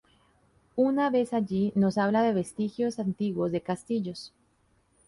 Una 0.77 1.11
vez 1.11 1.31
allí 1.31 1.71
nos 1.75 1.99
habla 1.99 2.23
de 2.23 2.33
vestigios 2.33 2.97
antiguos 2.97 3.51
de 3.51 3.61
castillos. 3.61 4.33